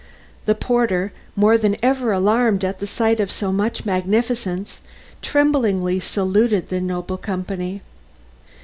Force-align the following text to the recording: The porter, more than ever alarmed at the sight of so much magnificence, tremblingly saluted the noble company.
The 0.47 0.55
porter, 0.55 1.11
more 1.35 1.59
than 1.59 1.77
ever 1.83 2.11
alarmed 2.11 2.65
at 2.65 2.79
the 2.79 2.87
sight 2.87 3.19
of 3.19 3.31
so 3.31 3.53
much 3.53 3.85
magnificence, 3.85 4.81
tremblingly 5.21 5.99
saluted 5.99 6.69
the 6.69 6.81
noble 6.81 7.17
company. 7.17 7.83